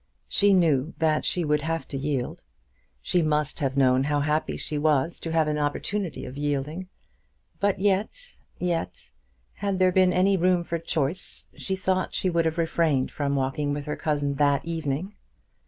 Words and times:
She 0.27 0.51
knew 0.51 0.95
that 0.97 1.25
she 1.25 1.45
would 1.45 1.61
have 1.61 1.87
to 1.89 1.95
yield. 1.95 2.41
She 3.03 3.21
must 3.21 3.59
have 3.59 3.77
known 3.77 4.05
how 4.05 4.21
happy 4.21 4.57
she 4.57 4.79
was 4.79 5.19
to 5.19 5.31
have 5.31 5.47
an 5.47 5.59
opportunity 5.59 6.25
of 6.25 6.35
yielding; 6.39 6.89
but 7.59 7.77
yet, 7.77 8.17
yet, 8.57 9.11
had 9.53 9.77
there 9.77 9.91
been 9.91 10.11
any 10.11 10.37
room 10.37 10.63
for 10.63 10.79
choice, 10.79 11.45
she 11.55 11.75
thought 11.75 12.15
she 12.15 12.31
would 12.31 12.45
have 12.45 12.57
refrained 12.57 13.11
from 13.11 13.35
walking 13.35 13.73
with 13.73 13.85
her 13.85 13.95
cousin 13.95 14.33
that 14.41 14.65
evening. 14.65 15.13